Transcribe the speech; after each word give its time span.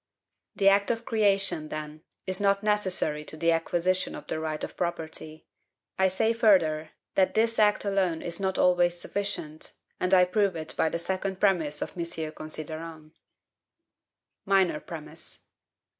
The 0.55 0.67
act 0.67 0.89
of 0.89 1.05
creation, 1.05 1.69
then, 1.69 2.01
is 2.25 2.41
not 2.41 2.63
NECESSARY 2.63 3.23
to 3.25 3.37
the 3.37 3.51
acquisition 3.51 4.15
of 4.15 4.25
the 4.25 4.39
right 4.39 4.63
of 4.63 4.75
property. 4.75 5.45
I 5.99 6.07
say 6.07 6.33
further, 6.33 6.93
that 7.13 7.35
this 7.35 7.59
act 7.59 7.85
alone 7.85 8.23
is 8.23 8.39
not 8.39 8.57
always 8.57 8.99
sufficient, 8.99 9.73
and 9.99 10.11
I 10.11 10.25
prove 10.25 10.55
it 10.55 10.73
by 10.75 10.89
the 10.89 10.97
second 10.97 11.39
premise 11.39 11.83
of 11.83 11.95
M. 11.95 12.31
Considerant: 12.31 13.13
Minor 14.43 14.79
Premise. 14.79 15.43